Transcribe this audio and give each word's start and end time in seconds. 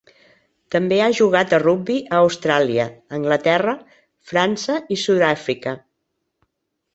També 0.75 0.95
ha 1.01 1.09
jugat 1.17 1.51
a 1.57 1.59
rugbi 1.63 1.97
a 2.15 2.21
Austràlia, 2.21 2.85
Anglaterra, 3.19 3.75
França 4.33 4.79
i 4.97 4.99
Sud-àfrica. 5.03 5.77